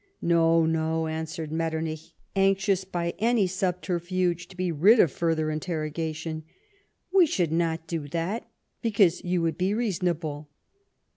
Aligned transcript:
""No, 0.35 0.65
no," 0.65 1.05
answered 1.05 1.51
Metternich, 1.51 2.15
anxious 2.35 2.85
by 2.85 3.13
any 3.19 3.45
subterfuge 3.45 4.47
to 4.47 4.57
be 4.57 4.71
rid 4.71 4.99
of 4.99 5.11
further 5.11 5.51
interrogation," 5.51 6.43
we 7.15 7.27
should 7.27 7.51
not 7.51 7.85
do 7.85 8.07
that, 8.07 8.49
because 8.81 9.23
you 9.23 9.43
would 9.43 9.59
be 9.59 9.75
reasonable." 9.75 10.49